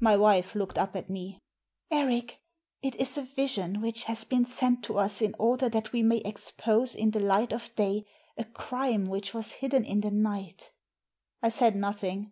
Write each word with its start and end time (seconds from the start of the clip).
My 0.00 0.18
wife 0.18 0.54
looked 0.54 0.76
up 0.76 0.94
at 0.96 1.08
me." 1.08 1.40
Eric, 1.90 2.38
it 2.82 2.94
is 2.96 3.16
a 3.16 3.22
vision 3.22 3.80
which 3.80 4.04
has 4.04 4.22
been 4.22 4.44
sent 4.44 4.84
to 4.84 4.98
us 4.98 5.22
in 5.22 5.34
order 5.38 5.70
that 5.70 5.92
we 5.94 6.02
may 6.02 6.18
expose 6.18 6.94
in 6.94 7.12
the 7.12 7.20
light 7.20 7.54
of 7.54 7.74
day 7.74 8.04
a 8.36 8.44
crime 8.44 9.04
which 9.04 9.32
was 9.32 9.52
hidden 9.54 9.86
in 9.86 10.02
the 10.02 10.10
night" 10.10 10.72
I 11.40 11.48
said 11.48 11.74
nothing. 11.74 12.30